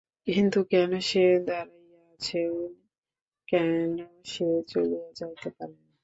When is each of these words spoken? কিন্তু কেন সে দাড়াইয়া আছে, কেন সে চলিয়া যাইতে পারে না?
কিন্তু 0.27 0.59
কেন 0.71 0.91
সে 1.01 1.19
দাড়াইয়া 1.47 2.01
আছে, 2.13 2.41
কেন 3.47 3.91
সে 4.25 4.47
চলিয়া 4.67 5.07
যাইতে 5.19 5.49
পারে 5.57 5.75
না? 5.77 5.91